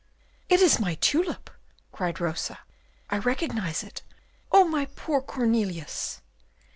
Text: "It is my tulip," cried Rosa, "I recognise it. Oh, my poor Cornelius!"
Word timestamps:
"It 0.49 0.61
is 0.63 0.79
my 0.79 0.95
tulip," 0.95 1.51
cried 1.91 2.19
Rosa, 2.19 2.57
"I 3.11 3.19
recognise 3.19 3.83
it. 3.83 4.01
Oh, 4.51 4.63
my 4.63 4.87
poor 4.87 5.21
Cornelius!" 5.21 6.21